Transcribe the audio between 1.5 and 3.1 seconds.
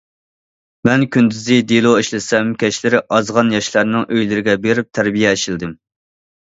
دېلو ئىشلىسەم، كەچلىرى